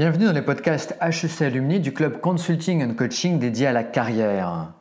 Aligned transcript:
Bienvenue 0.00 0.24
dans 0.24 0.32
les 0.32 0.40
podcasts 0.40 0.96
HEC 1.02 1.42
Alumni 1.42 1.78
du 1.78 1.92
club 1.92 2.22
Consulting 2.22 2.82
and 2.82 2.94
Coaching 2.94 3.38
dédié 3.38 3.66
à 3.66 3.72
la 3.74 3.84
carrière. 3.84 4.72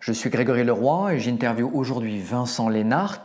Je 0.00 0.12
suis 0.12 0.28
Grégory 0.28 0.64
Leroy 0.64 1.14
et 1.14 1.18
j'interviewe 1.18 1.70
aujourd'hui 1.72 2.20
Vincent 2.20 2.68
Lénart, 2.68 3.22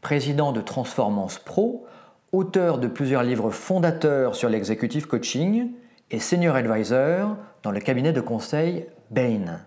président 0.00 0.50
de 0.50 0.60
Transformance 0.60 1.38
Pro, 1.38 1.86
auteur 2.32 2.78
de 2.78 2.88
plusieurs 2.88 3.22
livres 3.22 3.50
fondateurs 3.50 4.34
sur 4.34 4.48
l'executive 4.48 5.06
coaching 5.06 5.70
et 6.10 6.18
senior 6.18 6.56
advisor 6.56 7.36
dans 7.62 7.70
le 7.70 7.78
cabinet 7.78 8.12
de 8.12 8.20
conseil 8.20 8.86
Bain. 9.12 9.60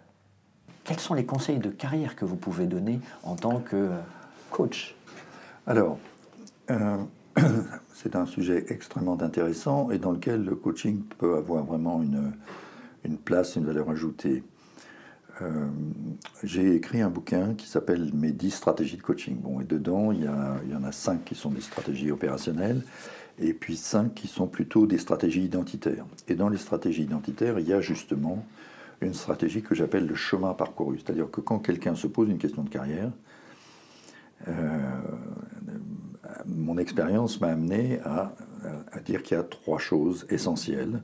Quels 0.83 1.00
sont 1.00 1.14
les 1.14 1.25
conseils 1.25 1.60
de 1.60 1.69
carrière 1.69 2.18
que 2.18 2.25
vous 2.25 2.36
pouvez 2.36 2.65
donner 2.65 3.00
en 3.24 3.37
tant 3.37 3.60
que 3.60 3.92
coach? 4.51 4.93
Alors, 5.68 6.00
euh, 6.69 6.97
c'est 7.93 8.15
un 8.15 8.25
sujet 8.25 8.65
extrêmement 8.69 9.21
intéressant 9.21 9.91
et 9.91 9.97
dans 9.97 10.11
lequel 10.11 10.43
le 10.43 10.55
coaching 10.55 11.01
peut 11.18 11.36
avoir 11.36 11.64
vraiment 11.64 12.01
une, 12.01 13.18
place, 13.18 13.55
une 13.55 13.65
valeur 13.65 13.89
ajoutée. 13.89 14.43
Euh, 15.42 15.68
j'ai 16.43 16.75
écrit 16.75 17.01
un 17.01 17.09
bouquin 17.09 17.54
qui 17.54 17.68
s'appelle 17.68 18.11
Mes 18.14 18.31
10 18.31 18.51
stratégies 18.51 18.97
de 18.97 19.04
coaching. 19.04 19.37
Bon, 19.37 19.59
et 19.61 19.64
dedans, 19.64 20.11
il 20.11 20.23
y, 20.23 20.28
a, 20.28 20.55
il 20.65 20.71
y 20.71 20.75
en 20.75 20.83
a 20.83 20.92
5 20.92 21.23
qui 21.23 21.36
sont 21.36 21.51
des 21.51 21.61
stratégies 21.61 22.11
opérationnelles 22.11 22.81
et 23.39 23.54
puis 23.54 23.78
5 23.78 24.14
qui 24.14 24.28
sont 24.28 24.47
plutôt 24.47 24.87
des 24.87 24.97
stratégies 24.97 25.43
identitaires. 25.43 26.06
Et 26.28 26.36
dans 26.36 26.50
les 26.50 26.57
stratégies 26.57 27.04
identitaires, 27.04 27.59
il 27.59 27.67
y 27.67 27.73
a 27.73 27.81
justement 27.81 28.43
une 29.01 29.14
stratégie 29.14 29.61
que 29.61 29.75
j'appelle 29.75 30.07
le 30.07 30.15
chemin 30.15 30.54
parcouru. 30.54 30.97
C'est-à-dire 30.97 31.29
que 31.29 31.42
quand 31.42 31.59
quelqu'un 31.59 31.93
se 31.93 32.08
pose 32.08 32.30
une 32.30 32.39
question 32.39 32.64
de 32.64 32.69
carrière, 32.69 33.11
euh, 34.47 35.02
mon 36.48 36.78
expérience 36.78 37.42
m'a 37.42 37.48
amené 37.48 38.00
à, 38.03 38.34
à 38.92 39.00
dire 39.00 39.22
qu'il 39.23 39.38
y 39.38 39.40
a 39.40 39.44
trois 39.44 39.80
choses 39.80 40.26
essentielles 40.30 41.02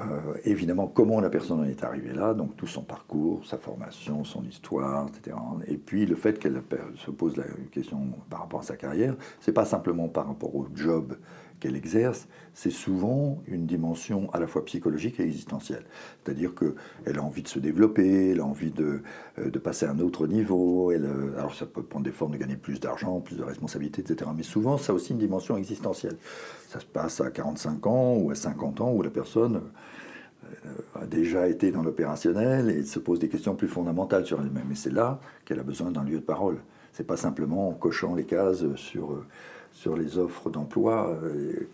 euh, 0.00 0.34
évidemment 0.44 0.86
comment 0.86 1.20
la 1.20 1.28
personne 1.28 1.60
en 1.60 1.64
est 1.64 1.82
arrivée 1.82 2.12
là, 2.12 2.32
donc 2.32 2.56
tout 2.56 2.68
son 2.68 2.82
parcours, 2.82 3.44
sa 3.44 3.58
formation, 3.58 4.22
son 4.22 4.44
histoire, 4.44 5.08
etc. 5.08 5.36
Et 5.66 5.76
puis 5.76 6.06
le 6.06 6.14
fait 6.14 6.38
qu'elle 6.38 6.62
se 6.96 7.10
pose 7.10 7.36
la 7.36 7.44
question 7.72 7.98
par 8.30 8.40
rapport 8.40 8.60
à 8.60 8.62
sa 8.62 8.76
carrière, 8.76 9.16
c'est 9.40 9.52
pas 9.52 9.64
simplement 9.64 10.08
par 10.08 10.28
rapport 10.28 10.54
au 10.54 10.68
job 10.72 11.16
qu'elle 11.60 11.76
exerce, 11.76 12.28
c'est 12.54 12.70
souvent 12.70 13.42
une 13.46 13.66
dimension 13.66 14.30
à 14.32 14.40
la 14.40 14.46
fois 14.46 14.64
psychologique 14.64 15.20
et 15.20 15.24
existentielle. 15.24 15.84
C'est-à-dire 16.24 16.52
qu'elle 16.54 17.18
a 17.18 17.22
envie 17.22 17.42
de 17.42 17.48
se 17.48 17.58
développer, 17.58 18.30
elle 18.30 18.40
a 18.40 18.44
envie 18.44 18.70
de, 18.70 19.02
euh, 19.38 19.50
de 19.50 19.58
passer 19.58 19.86
à 19.86 19.90
un 19.90 19.98
autre 20.00 20.26
niveau, 20.26 20.92
elle, 20.92 21.04
euh, 21.04 21.38
alors 21.38 21.54
ça 21.54 21.66
peut 21.66 21.82
prendre 21.82 22.04
des 22.04 22.12
formes 22.12 22.32
de 22.32 22.36
gagner 22.36 22.56
plus 22.56 22.80
d'argent, 22.80 23.20
plus 23.20 23.36
de 23.36 23.42
responsabilités, 23.42 24.02
etc. 24.02 24.30
Mais 24.36 24.42
souvent, 24.42 24.78
ça 24.78 24.92
a 24.92 24.96
aussi 24.96 25.12
une 25.12 25.18
dimension 25.18 25.56
existentielle. 25.56 26.16
Ça 26.68 26.80
se 26.80 26.86
passe 26.86 27.20
à 27.20 27.30
45 27.30 27.86
ans 27.86 28.16
ou 28.16 28.30
à 28.30 28.34
50 28.34 28.80
ans 28.80 28.92
où 28.92 29.02
la 29.02 29.10
personne 29.10 29.62
euh, 30.44 31.02
a 31.02 31.06
déjà 31.06 31.48
été 31.48 31.70
dans 31.70 31.82
l'opérationnel 31.82 32.70
et 32.70 32.84
se 32.84 32.98
pose 32.98 33.18
des 33.18 33.28
questions 33.28 33.54
plus 33.54 33.68
fondamentales 33.68 34.26
sur 34.26 34.40
elle-même. 34.40 34.70
Et 34.70 34.76
c'est 34.76 34.92
là 34.92 35.20
qu'elle 35.44 35.60
a 35.60 35.64
besoin 35.64 35.90
d'un 35.90 36.04
lieu 36.04 36.18
de 36.18 36.24
parole. 36.24 36.58
C'est 36.92 37.06
pas 37.06 37.16
simplement 37.16 37.68
en 37.68 37.72
cochant 37.74 38.14
les 38.14 38.24
cases 38.24 38.64
sur 38.74 39.22
sur 39.78 39.96
les 39.96 40.18
offres 40.18 40.50
d'emploi, 40.50 41.16
euh, 41.22 41.68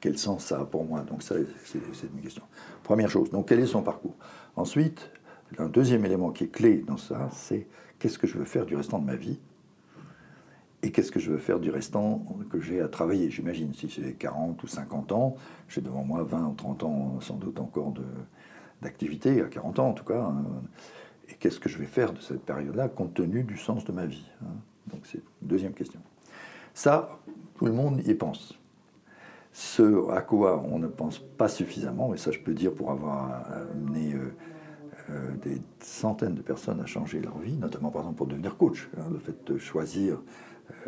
quel 0.00 0.16
sens 0.16 0.46
ça 0.46 0.60
a 0.60 0.64
pour 0.64 0.82
moi 0.86 1.00
Donc 1.00 1.22
ça, 1.22 1.34
c'est 1.62 2.06
une 2.06 2.22
question. 2.22 2.42
Première 2.82 3.10
chose, 3.10 3.30
donc 3.30 3.48
quel 3.48 3.60
est 3.60 3.66
son 3.66 3.82
parcours? 3.82 4.14
Ensuite, 4.56 5.10
un 5.58 5.68
deuxième 5.68 6.06
élément 6.06 6.30
qui 6.30 6.44
est 6.44 6.48
clé 6.48 6.78
dans 6.78 6.96
ça, 6.96 7.28
c'est 7.34 7.66
qu'est-ce 7.98 8.18
que 8.18 8.26
je 8.26 8.38
veux 8.38 8.46
faire 8.46 8.64
du 8.64 8.76
restant 8.76 8.98
de 8.98 9.04
ma 9.04 9.14
vie 9.14 9.38
et 10.82 10.90
qu'est-ce 10.90 11.12
que 11.12 11.20
je 11.20 11.30
veux 11.30 11.36
faire 11.36 11.60
du 11.60 11.68
restant 11.68 12.24
que 12.48 12.62
j'ai 12.62 12.80
à 12.80 12.88
travailler. 12.88 13.28
J'imagine, 13.28 13.74
si 13.74 13.90
j'ai 13.90 14.14
40 14.14 14.62
ou 14.62 14.66
50 14.66 15.12
ans, 15.12 15.36
j'ai 15.68 15.82
devant 15.82 16.02
moi 16.02 16.22
20 16.22 16.46
ou 16.46 16.54
30 16.54 16.82
ans 16.84 17.20
sans 17.20 17.36
doute 17.36 17.60
encore 17.60 17.92
d'activité, 18.80 19.42
à 19.42 19.48
40 19.48 19.78
ans 19.80 19.88
en 19.90 19.92
tout 19.92 20.04
cas. 20.04 20.22
Hein. 20.22 20.46
Et 21.28 21.34
qu'est-ce 21.34 21.60
que 21.60 21.68
je 21.68 21.76
vais 21.76 21.84
faire 21.84 22.14
de 22.14 22.20
cette 22.20 22.40
période-là 22.40 22.88
compte 22.88 23.12
tenu 23.12 23.44
du 23.44 23.58
sens 23.58 23.84
de 23.84 23.92
ma 23.92 24.06
vie 24.06 24.24
hein. 24.42 24.54
Donc 24.90 25.02
c'est 25.04 25.18
une 25.42 25.48
deuxième 25.48 25.74
question. 25.74 26.00
Ça, 26.74 27.18
tout 27.60 27.66
le 27.66 27.72
monde 27.72 28.00
y 28.06 28.14
pense. 28.14 28.58
Ce 29.52 30.10
à 30.10 30.22
quoi 30.22 30.64
on 30.66 30.78
ne 30.78 30.86
pense 30.86 31.18
pas 31.18 31.48
suffisamment, 31.48 32.14
et 32.14 32.16
ça 32.16 32.30
je 32.30 32.38
peux 32.38 32.54
dire 32.54 32.72
pour 32.72 32.90
avoir 32.90 33.44
amené 33.52 34.14
euh, 34.14 34.34
euh, 35.10 35.36
des 35.42 35.60
centaines 35.78 36.34
de 36.34 36.40
personnes 36.40 36.80
à 36.80 36.86
changer 36.86 37.20
leur 37.20 37.36
vie, 37.36 37.58
notamment 37.58 37.90
par 37.90 38.00
exemple 38.00 38.16
pour 38.16 38.28
devenir 38.28 38.56
coach. 38.56 38.88
Hein, 38.96 39.08
le 39.12 39.18
fait 39.18 39.36
de 39.46 39.58
choisir 39.58 40.22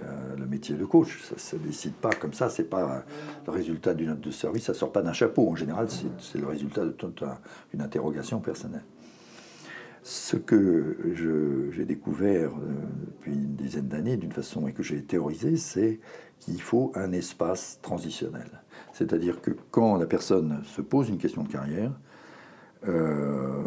euh, 0.00 0.36
le 0.38 0.46
métier 0.46 0.74
de 0.74 0.86
coach, 0.86 1.20
ça 1.24 1.34
ne 1.34 1.40
se 1.40 1.56
décide 1.56 1.92
pas 1.92 2.08
comme 2.08 2.32
ça, 2.32 2.48
c'est 2.48 2.70
pas 2.70 3.04
le 3.44 3.52
résultat 3.52 3.92
d'une 3.92 4.08
note 4.08 4.22
de 4.22 4.30
service, 4.30 4.64
ça 4.64 4.72
sort 4.72 4.92
pas 4.92 5.02
d'un 5.02 5.12
chapeau. 5.12 5.50
En 5.50 5.56
général, 5.56 5.88
c'est 5.90 6.38
le 6.38 6.46
résultat 6.46 6.86
de 6.86 6.94
une 7.74 7.82
interrogation 7.82 8.40
personnelle. 8.40 8.84
Ce 10.04 10.36
que 10.36 10.96
j'ai 11.76 11.84
découvert 11.84 12.50
depuis 13.06 13.34
une 13.34 13.54
dizaine 13.54 13.86
d'années 13.86 14.16
d'une 14.16 14.32
façon 14.32 14.66
et 14.66 14.72
que 14.72 14.82
j'ai 14.82 15.00
théorisé, 15.02 15.56
c'est 15.56 16.00
qu'il 16.44 16.60
faut 16.60 16.92
un 16.94 17.12
espace 17.12 17.78
transitionnel. 17.82 18.62
C'est-à-dire 18.92 19.40
que 19.40 19.52
quand 19.70 19.96
la 19.96 20.06
personne 20.06 20.60
se 20.64 20.82
pose 20.82 21.08
une 21.08 21.18
question 21.18 21.44
de 21.44 21.48
carrière, 21.48 21.92
euh, 22.88 23.62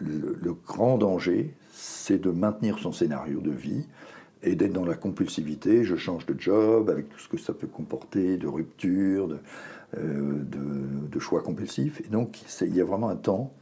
le, 0.00 0.52
grand 0.52 0.98
danger, 0.98 1.54
c'est 1.70 2.20
de 2.20 2.30
maintenir 2.30 2.78
son 2.80 2.90
scénario 2.90 3.40
de 3.40 3.52
vie 3.52 3.86
et 4.42 4.56
d'être 4.56 4.72
dans 4.72 4.84
la 4.84 4.96
compulsivité. 4.96 5.84
Je 5.84 5.94
change 5.94 6.26
de 6.26 6.34
job 6.38 6.90
avec 6.90 7.08
tout 7.08 7.20
ce 7.20 7.28
que 7.28 7.38
ça 7.38 7.52
peut 7.52 7.68
comporter, 7.68 8.36
de 8.36 8.48
rupture, 8.48 9.28
de, 9.28 9.38
euh, 9.96 10.42
de 10.42 11.18
choix 11.20 11.40
compulsifs. 11.42 12.00
Et 12.00 12.08
donc, 12.08 12.42
il 12.62 12.74
y 12.74 12.80
a 12.80 12.84
vraiment 12.84 13.08
un 13.08 13.16
temps 13.16 13.52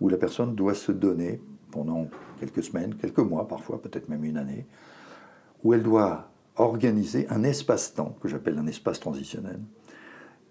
où 0.00 0.08
la 0.08 0.16
personne 0.16 0.56
doit 0.56 0.74
se 0.74 0.90
donner 0.90 1.40
pendant 1.70 2.08
quelques 2.40 2.64
semaines, 2.64 2.96
quelques 2.96 3.18
mois 3.18 3.46
parfois, 3.46 3.80
peut-être 3.80 4.08
même 4.08 4.24
une 4.24 4.36
année, 4.36 4.66
où 5.62 5.74
elle 5.74 5.84
doit 5.84 6.29
organiser 6.60 7.26
un 7.30 7.42
espace-temps 7.42 8.16
que 8.20 8.28
j'appelle 8.28 8.58
un 8.58 8.66
espace 8.66 9.00
transitionnel, 9.00 9.60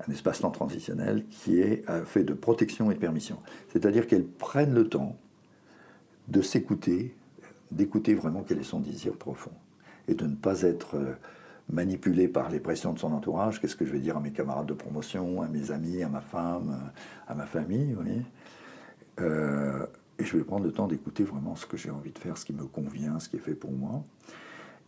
un 0.07 0.11
espace-temps 0.11 0.51
transitionnel 0.51 1.25
qui 1.29 1.59
est 1.59 1.87
euh, 1.89 2.05
fait 2.05 2.23
de 2.23 2.33
protection 2.33 2.89
et 2.91 2.95
de 2.95 2.99
permission. 2.99 3.37
C'est-à-dire 3.71 4.07
qu'elle 4.07 4.25
prenne 4.25 4.73
le 4.73 4.87
temps 4.87 5.17
de 6.27 6.41
s'écouter, 6.41 7.15
d'écouter 7.71 8.15
vraiment 8.15 8.43
quel 8.47 8.59
est 8.59 8.63
son 8.63 8.79
désir 8.79 9.13
profond, 9.13 9.51
et 10.07 10.15
de 10.15 10.25
ne 10.25 10.35
pas 10.35 10.61
être 10.61 10.95
euh, 10.95 11.13
manipulé 11.71 12.27
par 12.27 12.49
les 12.49 12.59
pressions 12.59 12.93
de 12.93 12.99
son 12.99 13.13
entourage. 13.13 13.61
Qu'est-ce 13.61 13.75
que 13.75 13.85
je 13.85 13.91
vais 13.91 13.99
dire 13.99 14.17
à 14.17 14.19
mes 14.19 14.31
camarades 14.31 14.67
de 14.67 14.73
promotion, 14.73 15.41
à 15.41 15.47
mes 15.47 15.71
amis, 15.71 16.01
à 16.01 16.09
ma 16.09 16.21
femme, 16.21 16.91
à 17.27 17.35
ma 17.35 17.45
famille, 17.45 17.95
euh, 19.19 19.85
et 20.17 20.25
je 20.25 20.37
vais 20.37 20.43
prendre 20.43 20.65
le 20.65 20.71
temps 20.71 20.87
d'écouter 20.87 21.23
vraiment 21.23 21.55
ce 21.55 21.65
que 21.65 21.77
j'ai 21.77 21.89
envie 21.89 22.11
de 22.11 22.17
faire, 22.17 22.37
ce 22.37 22.45
qui 22.45 22.53
me 22.53 22.65
convient, 22.65 23.19
ce 23.19 23.29
qui 23.29 23.37
est 23.37 23.39
fait 23.39 23.55
pour 23.55 23.71
moi. 23.71 24.03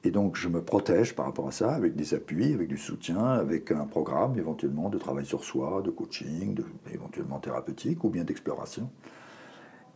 Et 0.03 0.11
donc 0.11 0.35
je 0.35 0.47
me 0.47 0.61
protège 0.61 1.15
par 1.15 1.25
rapport 1.25 1.47
à 1.47 1.51
ça 1.51 1.73
avec 1.73 1.95
des 1.95 2.13
appuis, 2.13 2.53
avec 2.53 2.67
du 2.67 2.77
soutien, 2.77 3.23
avec 3.23 3.71
un 3.71 3.85
programme 3.85 4.37
éventuellement 4.37 4.89
de 4.89 4.97
travail 4.97 5.25
sur 5.25 5.43
soi, 5.43 5.81
de 5.83 5.91
coaching, 5.91 6.57
éventuellement 6.91 7.39
thérapeutique 7.39 8.03
ou 8.03 8.09
bien 8.09 8.23
d'exploration. 8.23 8.89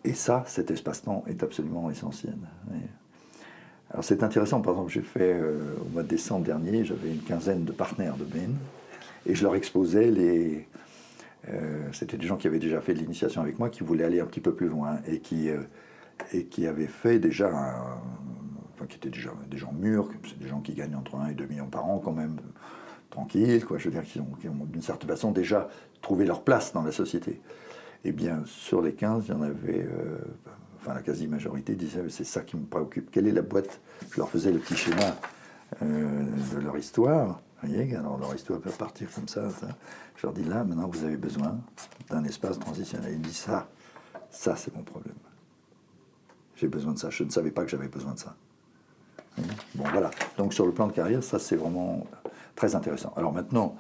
Et 0.04 0.14
ça, 0.14 0.44
cet 0.46 0.70
espace-temps 0.70 1.24
est 1.28 1.42
absolument 1.42 1.90
essentiel. 1.90 2.38
Alors 3.90 4.04
c'est 4.04 4.22
intéressant, 4.22 4.62
par 4.62 4.74
exemple, 4.74 4.92
j'ai 4.92 5.02
fait 5.02 5.34
euh, 5.34 5.76
au 5.82 5.90
mois 5.90 6.04
de 6.04 6.08
décembre 6.08 6.46
dernier, 6.46 6.86
j'avais 6.86 7.10
une 7.10 7.22
quinzaine 7.22 7.64
de 7.64 7.72
partenaires 7.72 8.18
de 8.18 8.26
BEN 8.26 8.54
et 9.26 9.34
je 9.34 9.44
leur 9.44 9.56
exposais 9.56 10.12
les, 10.12 10.68
euh, 11.50 11.88
c'était 11.92 12.18
des 12.18 12.26
gens 12.26 12.38
qui 12.38 12.48
avaient 12.48 12.60
déjà 12.60 12.82
fait 12.82 12.94
de 12.94 13.00
l'initiation 13.00 13.42
avec 13.42 13.60
moi, 13.60 13.70
qui 13.70 13.84
voulaient 13.84 14.04
aller 14.04 14.20
un 14.20 14.26
petit 14.26 14.42
peu 14.42 14.54
plus 14.54 14.68
loin 14.68 14.98
et 15.08 15.20
qui, 15.20 15.50
euh, 15.50 15.60
et 16.34 16.46
qui 16.46 16.66
avaient 16.68 16.88
fait 16.88 17.20
déjà, 17.20 17.98
qui 18.88 18.98
étaient 18.98 19.10
déjà 19.10 19.32
des 19.50 19.58
gens 19.58 19.72
mûrs, 19.72 20.10
c'est 20.28 20.38
des 20.38 20.48
gens 20.48 20.60
qui 20.60 20.74
gagnent 20.74 20.96
entre 20.96 21.16
1 21.16 21.28
et 21.28 21.34
2 21.34 21.46
millions 21.46 21.68
par 21.68 21.86
an 21.86 22.00
quand 22.04 22.12
même, 22.12 22.38
tranquilles, 23.10 23.66
quoi, 23.66 23.78
je 23.78 23.86
veux 23.86 23.92
dire, 23.92 24.04
qui 24.04 24.20
ont, 24.20 24.28
d'une 24.66 24.82
certaine 24.82 25.10
façon 25.10 25.32
déjà 25.32 25.70
trouvé 26.02 26.26
leur 26.26 26.44
place 26.44 26.74
dans 26.74 26.84
la 26.84 26.92
société. 26.92 27.42
Eh 28.04 28.12
bien, 28.12 28.44
sur 28.46 28.82
les 28.82 28.94
15, 28.94 29.26
il 29.28 29.32
y 29.32 29.34
en 29.34 29.42
avait, 29.42 29.84
euh, 29.84 30.18
enfin 30.78 30.94
la 30.94 31.02
quasi-majorité 31.02 31.76
disait, 31.76 32.04
c'est 32.10 32.26
ça 32.26 32.42
qui 32.42 32.58
me 32.58 32.66
préoccupe, 32.66 33.10
quelle 33.10 33.28
est 33.28 33.32
la 33.32 33.42
boîte 33.42 33.80
Je 34.12 34.18
leur 34.18 34.30
faisais 34.30 34.52
le 34.52 34.60
petit 34.60 34.76
schéma 34.76 35.16
de 35.82 36.60
leur 36.60 36.78
histoire? 36.78 37.42
Voyez, 37.64 37.96
alors 37.96 38.18
leur 38.18 38.36
histoire 38.36 38.60
peut 38.60 38.70
partir 38.70 39.10
comme 39.14 39.28
ça, 39.28 39.50
Je 40.16 40.24
leur 40.24 40.34
dis 40.34 40.44
là, 40.44 40.64
maintenant 40.64 40.88
vous 40.88 41.04
avez 41.04 41.18
besoin 41.18 41.60
d'un 42.10 42.24
espace 42.26 42.60
transitionnel. 42.60 43.14
Il 43.14 43.22
dit 43.22 43.34
ça, 43.34 43.68
ça 44.30 44.56
c'est 44.56 44.76
mon 44.76 44.84
problème. 44.84 45.16
J'ai 46.56 46.68
besoin 46.68 46.94
de 46.94 47.00
ça. 47.00 47.10
Je 47.10 47.24
ne 47.24 47.30
savais 47.30 47.52
pas 47.52 47.64
que 47.64 47.70
j'avais 47.70 47.88
besoin 47.88 48.14
de 48.14 48.20
ça. 48.20 48.36
Bon 49.76 49.84
voilà. 49.92 50.12
Donc 50.38 50.54
sur 50.54 50.66
le 50.66 50.72
plan 50.72 50.88
de 50.88 50.94
carrière, 50.94 51.24
ça 51.24 51.40
c'est 51.40 51.56
vraiment 51.56 52.06
très 52.56 52.76
intéressant. 52.76 53.14
Alors 53.16 53.34
maintenant, 53.34 53.76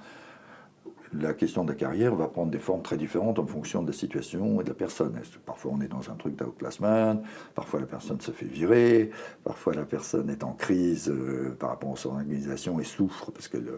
la 1.13 1.34
question 1.34 1.63
de 1.63 1.69
la 1.69 1.75
carrière 1.75 2.16
va 2.16 2.28
prendre 2.28 2.52
des 2.52 2.60
formes 2.60 2.81
très 2.81 2.98
différentes 2.98 3.40
en 3.40 3.46
fonction 3.46 3.81
de 3.81 3.88
la 3.88 3.94
situation 3.94 4.60
et 4.60 4.63
de 4.63 4.69
la 4.69 4.75
personne. 4.75 5.19
Parfois 5.46 5.72
on 5.74 5.81
est 5.81 5.88
dans 5.88 6.10
un 6.10 6.16
truc 6.16 6.36
d'outplacement, 6.36 7.22
parfois 7.54 7.80
la 7.80 7.86
personne 7.86 8.19
se 8.19 8.31
fait 8.31 8.46
virer, 8.46 9.12
parfois 9.44 9.74
la 9.74 9.86
personne 9.86 10.30
est 10.30 10.44
en 10.44 10.54
crise 10.54 11.10
euh, 11.10 11.56
par 11.58 11.69
rapport 11.69 11.94
à 11.94 11.96
son 11.96 12.10
organisation 12.10 12.80
et 12.80 12.84
souffre 12.84 13.31
parce 13.31 13.48
qu'elle 13.48 13.69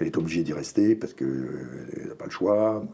est, 0.00 0.16
obligée 0.16 0.42
d'y 0.42 0.52
rester, 0.52 0.94
parce 0.94 1.14
qu'elle 1.14 2.06
n'a 2.08 2.14
pas 2.14 2.26
le 2.26 2.30
choix. 2.30 2.84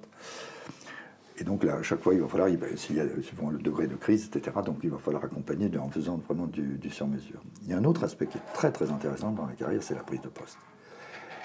Et 1.38 1.44
donc 1.44 1.64
là, 1.64 1.76
à 1.76 1.82
chaque 1.82 2.02
fois, 2.02 2.14
il 2.14 2.20
va 2.20 2.28
falloir, 2.28 2.48
suivant 2.76 3.50
le 3.50 3.58
degré 3.58 3.86
de 3.86 3.94
crise, 3.94 4.26
etc., 4.26 4.56
donc 4.64 4.78
il 4.82 4.90
va 4.90 4.98
falloir 4.98 5.24
accompagner 5.24 5.70
en 5.78 5.90
faisant 5.90 6.16
vraiment 6.16 6.46
du, 6.46 6.78
sur-mesure. 6.90 7.42
Il 7.62 7.68
y 7.68 7.74
a 7.74 7.76
un 7.76 7.84
autre 7.84 8.04
aspect 8.04 8.26
qui 8.26 8.38
est 8.38 8.52
très 8.54 8.72
très 8.72 8.90
intéressant 8.90 9.32
dans 9.32 9.46
la 9.46 9.52
carrière, 9.52 9.82
c'est 9.82 9.94
la 9.94 10.02
prise 10.02 10.22
de 10.22 10.28
poste. 10.28 10.58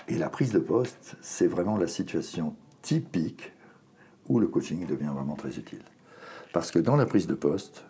Et 0.08 0.18
la 0.18 0.30
prise 0.30 0.52
de 0.54 0.60
poste, 0.60 1.16
c'est 1.22 1.48
vraiment 1.48 1.78
la 1.78 1.88
situation 1.88 2.56
typique 2.82 3.52
où 4.28 4.40
le 4.40 4.48
coaching 4.48 4.86
devient 4.86 5.12
vraiment 5.14 5.36
très 5.36 5.58
utile. 5.58 5.84
Parce 6.54 6.72
que 6.72 6.80
dans 6.80 6.96
la 6.96 7.06
prise 7.06 7.28
de 7.28 7.34
poste, 7.34 7.84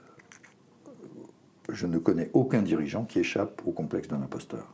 je 1.69 1.85
ne 1.85 1.99
connais 1.99 2.31
aucun 2.33 2.63
dirigeant 2.63 3.05
qui 3.05 3.19
échappe 3.19 3.61
au 3.65 3.71
complexe 3.71 4.07
d'un 4.07 4.21
imposteur. 4.21 4.73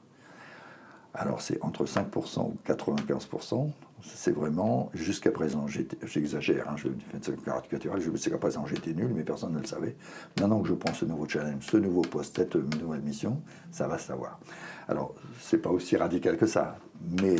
Alors 1.20 1.42
c'est 1.42 1.62
entre 1.64 1.86
5% 1.86 2.42
ou 2.42 2.58
95%, 2.68 3.72
c'est 4.04 4.32
vraiment, 4.32 4.92
jusqu'à 4.94 5.32
présent, 5.32 5.66
j'exagère, 5.68 6.70
hein, 6.70 6.76
je 6.78 6.90
fais 6.90 7.32
une 7.32 7.42
caricaturale, 7.42 8.00
jusqu'à 8.00 8.38
présent 8.38 8.68
j'étais 8.68 8.94
nul, 8.94 9.12
mais 9.16 9.24
personne 9.24 9.54
ne 9.54 9.60
le 9.60 9.66
savait. 9.66 9.96
Maintenant 10.40 10.62
que 10.62 10.68
je 10.68 10.76
prends 10.76 10.94
ce 10.94 11.06
nouveau 11.06 11.28
challenge, 11.28 11.66
ce 11.66 11.78
nouveau 11.78 12.02
poste, 12.02 12.36
cette 12.36 12.56
nouvelle 12.56 13.02
mission, 13.02 13.42
ça 13.72 13.88
va 13.88 13.98
savoir. 13.98 14.40
Alors, 14.88 15.16
c'est 15.42 15.58
pas 15.58 15.72
aussi 15.72 15.98
radical 15.98 16.38
que 16.38 16.46
ça, 16.46 16.78
mais 17.20 17.36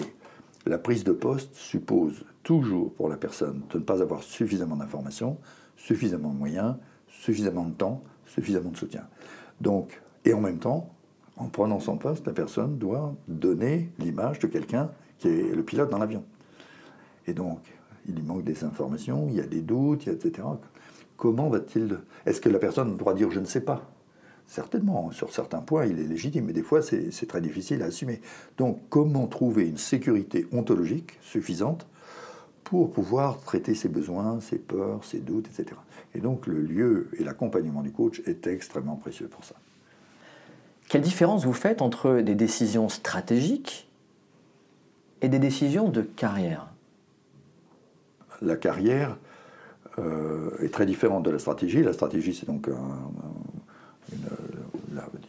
la 0.66 0.80
prise 0.80 1.04
de 1.04 1.12
poste 1.12 1.54
suppose 1.54 2.26
toujours 2.42 2.92
pour 2.94 3.10
la 3.10 3.18
personne 3.18 3.62
de 3.70 3.78
ne 3.78 3.84
pas 3.84 4.02
avoir 4.02 4.24
suffisamment 4.24 4.76
d'informations, 4.76 5.38
suffisamment 5.76 6.32
de 6.32 6.38
moyens, 6.38 6.78
suffisamment 7.08 7.66
de 7.66 7.74
temps, 7.74 8.04
suffisamment 8.26 8.72
de 8.72 8.78
soutien. 8.78 9.08
Donc, 9.62 10.02
et 10.26 10.34
en 10.34 10.42
même 10.42 10.58
temps, 10.58 10.97
en 11.38 11.48
prenant 11.48 11.80
son 11.80 11.98
poste, 11.98 12.26
la 12.26 12.34
personne 12.34 12.78
doit 12.78 13.16
donner 13.28 13.92
l'image 14.00 14.40
de 14.40 14.48
quelqu'un 14.48 14.90
qui 15.20 15.28
est 15.28 15.56
le 15.56 15.64
pilote 15.64 15.90
dans 15.90 15.98
l'avion. 15.98 16.24
Et 17.28 17.34
donc, 17.34 17.60
il 18.08 18.16
lui 18.16 18.24
manque 18.24 18.44
des 18.44 18.64
informations, 18.64 19.28
il 19.30 19.36
y 19.36 19.42
a 19.42 19.46
des 19.46 19.62
doutes, 19.62 20.08
etc. 20.08 20.48
Comment 21.18 21.50
va-t-il... 21.50 22.00
Est-ce 22.26 22.42
que 22.42 22.50
la 22.50 22.60
personne 22.60 22.96
doit 22.98 23.14
dire 23.14 23.32
je 23.32 23.40
ne 23.40 23.46
sais 23.46 23.62
pas 23.62 23.90
Certainement, 24.48 25.12
sur 25.12 25.34
certains 25.34 25.60
points, 25.60 25.86
il 25.86 26.00
est 26.00 26.08
légitime, 26.08 26.46
mais 26.46 26.54
des 26.54 26.64
fois, 26.64 26.82
c'est 26.82 27.28
très 27.28 27.42
difficile 27.42 27.84
à 27.84 27.88
assumer. 27.88 28.22
Donc, 28.58 28.80
comment 28.90 29.28
trouver 29.28 29.68
une 29.68 29.78
sécurité 29.78 30.48
ontologique 30.54 31.18
suffisante 31.22 31.86
pour 32.64 32.92
pouvoir 32.92 33.40
traiter 33.42 33.76
ses 33.76 33.90
besoins, 33.90 34.40
ses 34.40 34.58
peurs, 34.58 35.04
ses 35.04 35.20
doutes, 35.20 35.48
etc. 35.48 35.76
Et 36.16 36.20
donc, 36.20 36.48
le 36.48 36.62
lieu 36.62 37.10
et 37.18 37.26
l'accompagnement 37.26 37.82
du 37.82 37.92
coach 37.92 38.22
est 38.26 38.48
extrêmement 38.48 38.96
précieux 38.96 39.28
pour 39.28 39.44
ça. 39.44 39.56
Quelle 40.90 41.02
différence 41.02 41.46
vous 41.46 41.54
faites 41.54 41.82
entre 41.82 42.22
des 42.22 42.36
décisions 42.36 42.88
stratégiques 42.88 43.90
et 45.22 45.28
des 45.28 45.40
décisions 45.40 45.90
de 45.90 46.02
carrière? 46.02 46.68
La 48.42 48.56
carrière 48.56 49.18
euh, 50.00 50.52
est 50.62 50.74
très 50.74 50.86
différente 50.86 51.24
de 51.24 51.32
la 51.32 51.40
stratégie. 51.40 51.84
La 51.84 51.92
stratégie, 51.92 52.34
c'est 52.34 52.46
donc 52.46 52.68
une, 52.68 54.30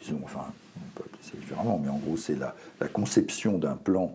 disons, 0.00 0.20
enfin, 0.24 0.46
on 0.76 0.94
peut 0.94 1.04
appeler 1.06 1.22
ça 1.22 1.36
différemment, 1.36 1.80
mais 1.82 1.88
en 1.88 1.98
gros, 1.98 2.16
c'est 2.16 2.36
la, 2.36 2.54
conception 2.92 3.58
d'un 3.58 3.76
plan 3.76 4.14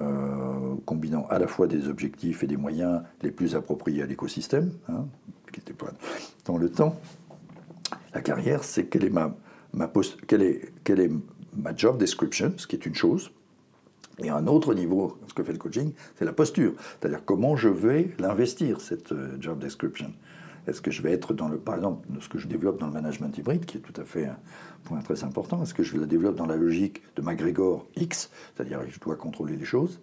euh, 0.00 0.74
combinant 0.84 1.26
à 1.30 1.38
la 1.38 1.46
fois 1.46 1.66
des 1.66 1.88
objectifs 1.88 2.42
et 2.42 2.46
des 2.46 2.56
moyens 2.56 3.02
les 3.22 3.30
plus 3.30 3.56
appropriés 3.56 4.02
à 4.02 4.06
l'écosystème, 4.06 4.72
hein, 4.88 5.06
qui 5.52 5.62
dans 6.44 6.58
le 6.58 6.68
temps. 6.68 7.00
La 8.12 8.20
carrière, 8.20 8.62
c'est 8.62 8.84
quelle 8.84 9.04
est 9.04 9.10
ma 9.10 9.34
ma 9.76 9.90
quelle, 10.26 10.42
est, 10.42 10.72
quelle 10.82 11.00
est 11.00 11.10
ma 11.56 11.76
job 11.76 11.98
description, 11.98 12.52
ce 12.56 12.66
qui 12.66 12.76
est 12.76 12.86
une 12.86 12.94
chose. 12.94 13.30
Et 14.18 14.30
un 14.30 14.46
autre 14.46 14.72
niveau, 14.72 15.18
ce 15.28 15.34
que 15.34 15.42
fait 15.42 15.52
le 15.52 15.58
coaching, 15.58 15.92
c'est 16.16 16.24
la 16.24 16.32
posture. 16.32 16.72
C'est-à-dire 16.98 17.22
comment 17.24 17.54
je 17.54 17.68
vais 17.68 18.10
l'investir, 18.18 18.80
cette 18.80 19.12
euh, 19.12 19.36
job 19.38 19.58
description. 19.58 20.10
Est-ce 20.66 20.80
que 20.80 20.90
je 20.90 21.02
vais 21.02 21.12
être 21.12 21.34
dans 21.34 21.48
le, 21.48 21.58
par 21.58 21.76
exemple, 21.76 22.08
ce 22.20 22.28
que 22.28 22.38
je 22.38 22.48
développe 22.48 22.80
dans 22.80 22.86
le 22.86 22.92
management 22.92 23.36
hybride, 23.36 23.66
qui 23.66 23.76
est 23.76 23.80
tout 23.80 23.98
à 24.00 24.04
fait 24.04 24.24
un 24.24 24.38
point 24.84 25.00
très 25.00 25.22
important, 25.22 25.62
est-ce 25.62 25.74
que 25.74 25.82
je 25.82 25.96
le 25.96 26.06
développe 26.06 26.34
dans 26.34 26.46
la 26.46 26.56
logique 26.56 27.02
de 27.14 27.22
McGregor 27.22 27.86
X, 27.94 28.30
c'est-à-dire 28.54 28.80
je 28.88 28.98
dois 28.98 29.16
contrôler 29.16 29.56
les 29.56 29.64
choses, 29.64 30.00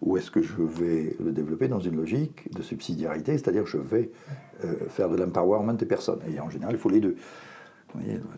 ou 0.00 0.16
est-ce 0.16 0.30
que 0.30 0.42
je 0.42 0.54
vais 0.62 1.16
le 1.18 1.32
développer 1.32 1.66
dans 1.66 1.80
une 1.80 1.96
logique 1.96 2.54
de 2.54 2.62
subsidiarité, 2.62 3.32
c'est-à-dire 3.32 3.66
je 3.66 3.78
vais 3.78 4.12
euh, 4.64 4.74
faire 4.88 5.08
de 5.08 5.16
l'empowerment 5.16 5.72
des 5.72 5.86
personnes. 5.86 6.20
Et 6.32 6.38
en 6.38 6.50
général, 6.50 6.76
il 6.76 6.78
faut 6.78 6.90
les 6.90 7.00
deux 7.00 7.16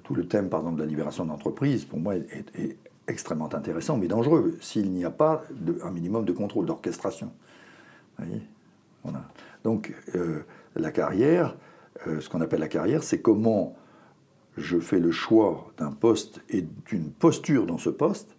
tout 0.05 0.14
le 0.14 0.26
thème, 0.26 0.49
par 0.49 0.61
exemple, 0.61 0.76
de 0.79 0.82
la 0.82 0.88
libération 0.88 1.25
d'entreprise, 1.25 1.85
pour 1.85 1.99
moi, 1.99 2.14
est, 2.17 2.76
extrêmement 3.06 3.52
intéressant, 3.52 3.97
mais 3.97 4.06
dangereux, 4.06 4.56
s'il 4.61 4.91
n'y 4.93 5.05
a 5.05 5.11
pas 5.11 5.43
un 5.82 5.91
minimum 5.91 6.25
de 6.25 6.32
contrôle 6.32 6.67
d'orchestration. 6.67 7.32
Donc, 9.64 9.93
euh, 10.14 10.43
la 10.76 10.93
carrière, 10.93 11.56
euh, 12.06 12.20
ce 12.20 12.29
qu'on 12.29 12.41
appelle 12.41 12.61
la 12.61 12.69
carrière, 12.69 13.02
c'est 13.02 13.20
comment 13.20 13.75
je 14.56 14.79
fais 14.79 15.00
le 15.00 15.11
choix 15.11 15.73
d'un 15.76 15.91
poste 15.91 16.41
et 16.49 16.64
d'une 16.87 17.11
posture 17.11 17.67
dans 17.67 17.79
ce 17.79 17.91
poste 17.91 18.37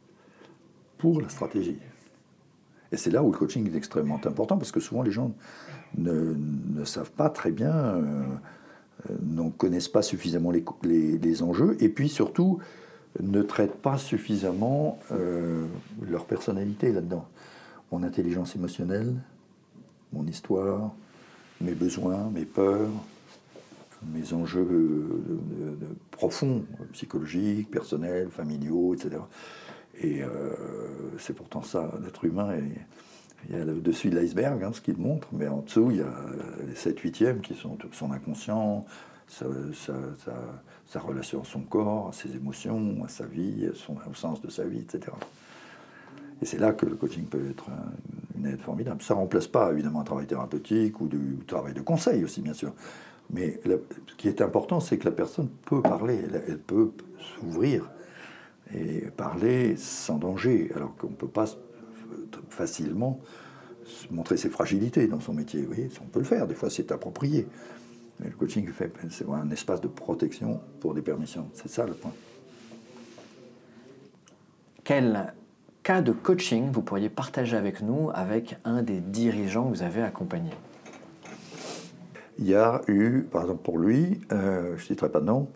pour 0.98 1.22
la 1.22 1.30
stratégie. 1.30 1.80
Et 2.92 2.98
c'est 2.98 3.12
là 3.12 3.24
où 3.24 3.32
le 3.32 3.38
coaching 3.38 3.70
est 3.72 3.76
extrêmement 3.76 4.22
important, 4.24 4.58
parce 4.58 4.72
que 4.72 4.80
souvent 4.80 5.02
les 5.02 5.12
gens 5.12 5.34
ne, 5.98 6.86
savent 6.86 7.12
pas 7.12 7.30
très 7.30 7.52
bien... 7.52 7.74
Euh, 7.74 8.24
n'en 9.22 9.50
connaissent 9.50 9.90
pas 9.90 10.02
suffisamment 10.02 10.52
les, 10.52 10.64
les, 11.18 11.44
enjeux, 11.44 11.78
et 11.80 11.90
puis 11.90 12.10
surtout 12.10 12.60
ne 13.20 13.42
traitent 13.42 13.82
pas 13.82 13.98
suffisamment 13.98 15.00
euh, 15.12 15.66
leur 16.10 16.26
personnalité 16.26 16.92
là-dedans. 16.92 17.28
Mon 17.92 18.04
intelligence 18.04 18.56
émotionnelle, 18.56 19.14
mon 20.14 20.26
histoire, 20.26 20.92
mes 21.60 21.74
besoins, 21.74 22.30
mes 22.34 22.46
peurs, 22.46 22.90
mes 24.14 24.34
enjeux 24.34 24.68
euh, 24.70 25.76
profonds, 26.12 26.64
psychologiques, 26.94 27.70
personnels, 27.70 28.30
familiaux, 28.30 28.94
etc. 28.94 29.22
Et 30.02 30.22
c'est 31.20 31.34
pourtant 31.34 31.62
ça, 31.62 31.92
l'être 32.02 32.26
humain 32.26 32.54
est, 32.54 32.80
il 33.50 33.58
y 33.58 33.60
a 33.60 33.66
le 33.66 33.82
dessus 33.82 34.10
de 34.10 34.20
l'iceberg, 34.20 34.64
hein, 34.64 34.72
ce 34.74 34.82
qu'il 34.82 34.98
montre, 34.98 35.28
mais 35.32 35.48
en 35.48 35.62
dessous, 35.62 35.92
il 35.92 35.98
y 35.98 36.02
a 36.02 36.14
les 36.68 36.76
7 36.76 37.00
huitièmes 37.00 37.42
qui 37.42 37.56
sont 37.56 37.78
son 37.92 38.12
inconscient, 38.12 38.86
sa, 39.28 41.00
relation 41.00 41.42
à 41.42 41.46
son 41.46 41.62
corps, 41.62 42.10
à 42.10 42.14
ses 42.14 42.36
émotions, 42.36 43.04
à 43.04 43.08
sa 43.08 43.26
vie, 43.26 43.70
au 44.10 44.14
sens 44.14 44.42
de 44.42 44.50
sa 44.50 44.66
vie, 44.66 44.80
etc. 44.80 45.12
Et 46.42 46.46
c'est 46.46 46.60
là 46.60 46.74
que 46.74 46.86
le 46.86 46.96
coaching 46.96 47.26
peut 47.26 47.50
être 47.50 47.66
une 48.36 48.48
aide 48.48 48.62
formidable. 48.62 49.02
Ça 49.02 49.14
ne 49.14 49.20
remplace 49.20 49.48
pas 49.48 49.72
évidemment 49.72 50.02
un 50.02 50.04
travail 50.04 50.26
thérapeutique 50.26 51.00
ou 51.00 51.08
du 51.08 51.38
travail 51.46 51.74
de 51.74 51.82
conseil 51.82 52.24
aussi, 52.24 52.42
bien 52.42 52.54
sûr. 52.54 52.74
Mais 53.30 53.60
ce 53.64 54.16
qui 54.18 54.28
est 54.28 54.42
important, 54.42 54.80
c'est 54.80 54.98
que 54.98 55.06
la 55.06 55.16
personne 55.16 55.50
peut 55.66 55.82
parler, 55.82 56.20
elle 56.48 56.60
peut 56.60 56.92
s'ouvrir 57.20 57.90
et 58.74 59.02
parler 59.16 59.76
sans 59.78 60.18
danger, 60.18 60.72
alors 60.76 60.96
qu'on 60.98 61.10
ne 61.10 61.16
peut 61.16 61.28
pas 61.28 61.46
facilement 62.50 63.20
montrer 64.10 64.38
ses 64.38 64.50
fragilités 64.50 65.08
dans 65.08 65.20
son 65.20 65.34
métier. 65.34 65.68
Oui, 65.70 65.90
on 66.02 66.08
peut 66.08 66.20
le 66.20 66.26
faire, 66.26 66.48
des 66.48 66.56
fois 66.56 66.70
c'est 66.70 66.92
approprié. 66.92 67.48
Mais 68.20 68.28
le 68.30 68.36
coaching, 68.36 68.70
c'est 69.10 69.28
un 69.28 69.50
espace 69.50 69.82
de 69.82 69.88
protection 69.88 70.62
pour 70.80 70.94
des 70.94 71.02
permissions. 71.02 71.48
C'est 71.54 71.70
ça 71.70 71.86
le 71.86 71.94
point. 71.94 72.14
Quel 74.84 75.34
cas 75.84 76.02
de 76.02 76.12
coaching 76.12 76.72
vous 76.72 76.84
pourriez 76.84 77.10
partager 77.10 77.58
avec 77.58 77.82
nous, 77.82 78.12
avec 78.14 78.58
un 78.64 78.84
des 78.84 79.00
dirigeants 79.00 79.64
que 79.64 79.78
vous 79.78 79.84
avez 79.84 80.04
accompagné 80.04 80.52
Il 82.38 82.48
y 82.48 82.56
a 82.56 82.82
eu, 82.88 83.24
par 83.24 83.42
exemple 83.42 83.64
pour 83.64 83.80
lui, 83.80 84.22
euh, 84.32 84.76
je 84.78 84.84
ne 84.84 84.88
citerai 84.88 85.10
pas 85.10 85.20
de 85.20 85.26
nom, 85.26 85.48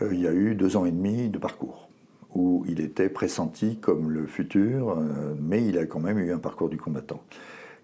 euh, 0.00 0.12
il 0.12 0.20
y 0.20 0.26
a 0.26 0.32
eu 0.32 0.54
deux 0.56 0.76
ans 0.76 0.84
et 0.84 0.90
demi 0.90 1.28
de 1.28 1.38
parcours 1.38 1.88
où 2.34 2.64
il 2.68 2.80
était 2.80 3.08
pressenti 3.08 3.76
comme 3.76 4.10
le 4.10 4.26
futur, 4.26 4.90
euh, 4.90 5.34
mais 5.40 5.66
il 5.66 5.78
a 5.78 5.86
quand 5.86 6.00
même 6.00 6.18
eu 6.18 6.32
un 6.32 6.38
parcours 6.38 6.68
du 6.68 6.78
combattant 6.78 7.22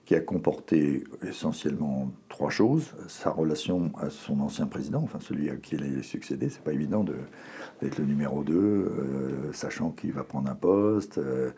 qui 0.04 0.14
a 0.14 0.20
comporté 0.20 1.04
essentiellement 1.22 2.10
trois 2.30 2.48
choses. 2.48 2.94
Sa 3.08 3.28
relation 3.28 3.92
à 4.00 4.08
son 4.08 4.40
ancien 4.40 4.66
président, 4.66 5.02
enfin 5.02 5.18
celui 5.20 5.50
à 5.50 5.56
qui 5.56 5.74
il 5.74 5.98
a 5.98 6.02
succédé, 6.02 6.48
c'est 6.48 6.62
pas 6.62 6.72
évident 6.72 7.04
d'être 7.04 7.98
le 7.98 8.06
numéro 8.06 8.42
2, 8.42 8.54
euh, 8.54 9.52
sachant 9.52 9.90
qu'il 9.90 10.12
va 10.12 10.24
prendre 10.24 10.50
un 10.50 10.54
poste. 10.54 11.18
Euh, 11.18 11.50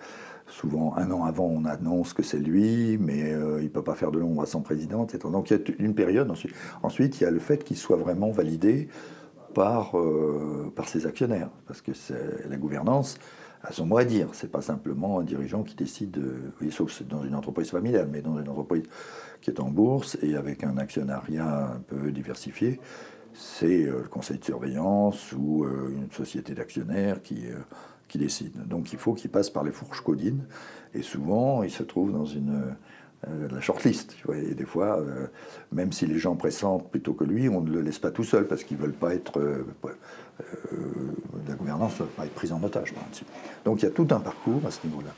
souvent, 0.48 0.96
un 0.96 1.12
an 1.12 1.24
avant, 1.24 1.46
on 1.46 1.64
annonce 1.64 2.12
que 2.12 2.24
c'est 2.24 2.40
lui, 2.40 2.98
mais 2.98 3.30
il 3.60 3.64
ne 3.64 3.68
peut 3.68 3.84
pas 3.84 3.94
faire 3.94 4.10
de 4.10 4.18
l'ombre 4.18 4.42
à 4.42 4.46
son 4.46 4.62
président, 4.62 5.04
etc. 5.04 5.20
Donc 5.30 5.48
il 5.50 5.56
y 5.56 5.60
a 5.60 5.62
une 5.78 5.94
période. 5.94 6.28
Ensuite, 6.28 6.52
ensuite 6.82 7.20
il 7.20 7.22
y 7.22 7.26
a 7.26 7.30
le 7.30 7.38
fait 7.38 7.62
qu'il 7.62 7.76
soit 7.76 7.98
vraiment 7.98 8.32
validé 8.32 8.88
par, 9.54 9.98
euh, 9.98 10.72
par 10.74 10.88
ses 10.88 11.06
actionnaires. 11.06 11.50
Parce 11.66 11.80
que 11.80 11.92
la 12.48 12.56
gouvernance 12.56 13.18
a 13.62 13.72
son 13.72 13.86
mot 13.86 13.98
à 13.98 14.04
dire. 14.04 14.28
C'est 14.32 14.50
pas 14.50 14.62
simplement 14.62 15.20
un 15.20 15.24
dirigeant 15.24 15.62
qui 15.62 15.74
décide, 15.74 16.20
oui, 16.60 16.70
sauf 16.70 17.02
dans 17.02 17.24
une 17.24 17.34
entreprise 17.34 17.70
familiale, 17.70 18.08
mais 18.10 18.22
dans 18.22 18.38
une 18.38 18.48
entreprise 18.48 18.84
qui 19.40 19.50
est 19.50 19.60
en 19.60 19.70
bourse 19.70 20.18
et 20.22 20.36
avec 20.36 20.64
un 20.64 20.76
actionnariat 20.78 21.72
un 21.74 21.80
peu 21.80 22.10
diversifié, 22.10 22.80
c'est 23.32 23.84
euh, 23.84 24.02
le 24.02 24.08
conseil 24.08 24.38
de 24.38 24.44
surveillance 24.44 25.32
ou 25.32 25.64
euh, 25.64 25.94
une 25.94 26.10
société 26.10 26.54
d'actionnaires 26.54 27.22
qui, 27.22 27.44
qui 28.08 28.18
décide. 28.18 28.66
Donc 28.66 28.92
il 28.92 28.98
faut 28.98 29.14
qu'il 29.14 29.30
passe 29.30 29.50
par 29.50 29.64
les 29.64 29.72
fourches 29.72 30.00
codines. 30.00 30.44
Et 30.94 31.02
souvent, 31.02 31.62
il 31.62 31.70
se 31.70 31.84
trouve 31.84 32.12
dans 32.12 32.24
une, 32.24 32.74
la 33.26 33.60
shortlist. 33.60 34.16
Et 34.32 34.54
des 34.54 34.64
fois, 34.64 35.04
même 35.72 35.92
si 35.92 36.06
les 36.06 36.18
gens 36.18 36.36
pressentent 36.36 36.90
plutôt 36.90 37.12
que 37.12 37.24
lui, 37.24 37.48
on 37.48 37.60
ne 37.60 37.70
le 37.70 37.82
laisse 37.82 37.98
pas 37.98 38.10
tout 38.10 38.24
seul 38.24 38.46
parce 38.46 38.64
qu'ils 38.64 38.78
veulent 38.78 38.92
pas 38.92 39.14
être. 39.14 39.40
la 41.46 41.54
gouvernance 41.54 42.00
ne 42.00 42.04
veut 42.04 42.10
pas 42.10 42.24
être 42.24 42.34
prise 42.34 42.52
en 42.52 42.62
otage, 42.62 42.94
Donc 43.64 43.82
il 43.82 43.84
y 43.84 43.88
a 43.88 43.92
tout 43.92 44.08
un 44.10 44.20
parcours 44.20 44.62
à 44.66 44.70
ce 44.70 44.86
niveau-là. 44.86 45.10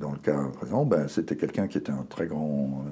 dans 0.00 0.12
le 0.12 0.18
cas 0.18 0.42
présent, 0.56 0.84
ben, 0.84 1.06
c'était 1.08 1.36
quelqu'un 1.36 1.68
qui 1.68 1.78
était 1.78 1.92
un 1.92 2.04
très 2.08 2.26
grand 2.26 2.84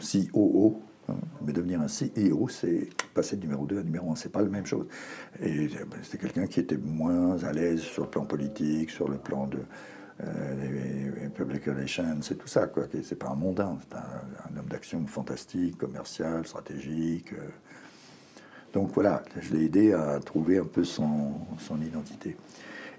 COO, 0.00 0.80
Hein. 1.08 1.14
Mais 1.42 1.52
devenir 1.52 1.80
un 1.80 1.86
CEO, 1.86 2.48
c'est 2.48 2.88
passer 3.12 3.36
de 3.36 3.42
numéro 3.42 3.66
2 3.66 3.78
à 3.78 3.82
numéro 3.82 4.10
1, 4.12 4.16
c'est 4.16 4.32
pas 4.32 4.42
la 4.42 4.48
même 4.48 4.66
chose. 4.66 4.86
Et 5.40 5.68
ben, 5.68 5.98
c'était 6.02 6.18
quelqu'un 6.18 6.46
qui 6.46 6.60
était 6.60 6.76
moins 6.76 7.42
à 7.42 7.52
l'aise 7.52 7.80
sur 7.80 8.04
le 8.04 8.10
plan 8.10 8.24
politique, 8.24 8.90
sur 8.90 9.08
le 9.08 9.16
plan 9.16 9.46
de 9.46 9.58
euh, 10.22 11.28
public 11.34 11.64
relations, 11.66 12.18
c'est 12.22 12.36
tout 12.36 12.46
ça, 12.46 12.66
quoi. 12.66 12.84
C'est 13.02 13.18
pas 13.18 13.30
un 13.30 13.34
mondain, 13.34 13.78
c'est 13.88 13.96
un, 13.96 14.58
homme 14.58 14.68
d'action 14.68 15.04
fantastique, 15.06 15.76
commercial, 15.78 16.46
stratégique. 16.46 17.32
Euh. 17.32 17.48
Donc 18.72 18.92
voilà, 18.92 19.22
je 19.40 19.54
l'ai 19.54 19.64
aidé 19.64 19.92
à 19.92 20.20
trouver 20.20 20.58
un 20.58 20.64
peu 20.64 20.84
son, 20.84 21.34
identité. 21.82 22.36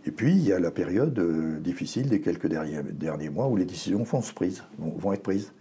Et 0.06 0.12
puis, 0.12 0.34
il 0.34 0.44
y 0.44 0.54
a 0.54 0.60
la 0.60 0.72
période 0.72 1.18
euh, 1.18 1.60
difficile 1.60 2.10
des 2.10 2.22
quelques 2.22 2.48
derniers, 2.48 3.30
mois 3.30 3.48
où 3.48 3.56
les 3.56 3.66
décisions 3.66 4.04
vont, 4.04 4.22
prises, 4.22 4.64
vont 4.78 5.14
être 5.14 5.24
prises. 5.24 5.52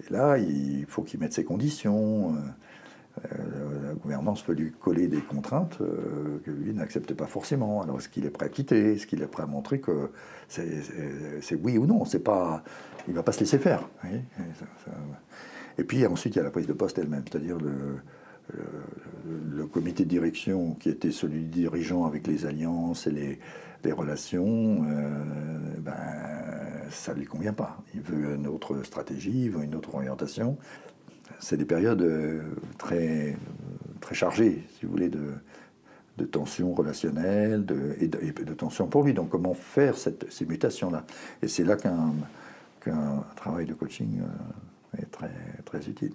Et 0.00 0.12
là, 0.12 0.38
il 0.38 0.86
faut 0.86 1.02
qu'il 1.02 1.20
mette 1.20 1.32
ses 1.32 1.44
conditions. 1.44 2.36
Euh, 3.18 3.28
euh, 3.28 3.88
la 3.88 3.94
gouvernance 3.94 4.44
veut 4.46 4.54
lui 4.54 4.72
coller 4.72 5.08
des 5.08 5.20
contraintes 5.20 5.78
euh, 5.80 6.40
que 6.44 6.50
lui 6.50 6.72
n'accepte 6.74 7.14
pas 7.14 7.26
forcément. 7.26 7.82
Alors, 7.82 7.98
est-ce 7.98 8.08
qu'il 8.08 8.26
est 8.26 8.30
prêt 8.30 8.46
à 8.46 8.48
quitter? 8.48 8.94
Est-ce 8.94 9.06
qu'il 9.06 9.22
est 9.22 9.26
prêt 9.26 9.42
à 9.44 9.46
montrer 9.46 9.80
que 9.80 10.10
c'est 10.48 11.54
oui 11.62 11.78
ou 11.78 11.86
non? 11.86 12.04
C'est 12.04 12.22
pas, 12.22 12.62
Il 13.08 13.14
va 13.14 13.22
pas 13.22 13.32
se 13.32 13.40
laisser 13.40 13.58
faire. 13.58 13.88
Et 15.78 15.84
puis 15.84 16.06
ensuite, 16.06 16.34
il 16.34 16.38
y 16.38 16.40
a 16.40 16.44
la 16.44 16.50
prise 16.50 16.66
de 16.66 16.72
poste 16.72 16.98
elle-même, 16.98 17.24
c'est-à-dire 17.28 17.58
le, 17.58 17.96
le, 19.52 19.66
comité 19.66 20.04
de 20.04 20.08
direction 20.08 20.74
qui 20.74 20.88
était 20.88 21.10
celui 21.10 21.40
du 21.40 21.62
dirigeant 21.62 22.04
avec 22.04 22.26
les 22.26 22.46
alliances 22.46 23.06
et 23.06 23.10
les, 23.10 23.38
relations, 23.92 24.82
ben, 25.80 25.92
ça 26.88 27.12
ne 27.12 27.18
lui 27.18 27.26
convient 27.26 27.52
pas. 27.52 27.82
Il 27.94 28.00
veut 28.00 28.34
une 28.34 28.46
autre 28.46 28.82
stratégie, 28.82 29.44
il 29.44 29.50
veut 29.50 29.62
une 29.62 29.74
autre 29.74 29.94
orientation. 29.94 30.56
C'est 31.38 31.56
des 31.56 31.64
périodes 31.64 32.02
euh, 32.02 32.42
très, 32.78 33.36
très 34.00 34.14
chargées, 34.14 34.64
si 34.78 34.86
vous 34.86 34.92
voulez, 34.92 35.08
de, 35.08 35.32
de 36.18 36.24
tensions 36.24 36.72
relationnelles 36.74 37.64
de, 37.64 37.96
et, 38.00 38.08
de, 38.08 38.54
tensions 38.54 38.86
pour 38.86 39.02
lui. 39.02 39.14
Donc 39.14 39.30
comment 39.30 39.54
faire 39.54 39.96
cette, 39.96 40.30
ces 40.32 40.46
mutations-là? 40.46 41.04
Et 41.42 41.48
c'est 41.48 41.64
là 41.64 41.76
qu'un 41.76 43.24
travail 43.36 43.66
de 43.66 43.74
coaching 43.74 44.20
euh, 44.20 45.02
est 45.02 45.10
très, 45.10 45.32
très 45.64 45.88
utile. 45.88 46.12